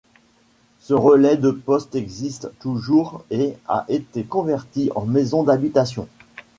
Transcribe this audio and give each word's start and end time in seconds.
Ce 0.79 0.95
relai 0.95 1.37
de 1.37 1.51
poste 1.51 1.93
existe 1.93 2.49
toujours 2.59 3.23
et 3.29 3.53
a 3.67 3.85
été 3.87 4.23
converti 4.23 4.89
en 4.95 5.05
maison 5.05 5.43
d'habitation. 5.43 6.07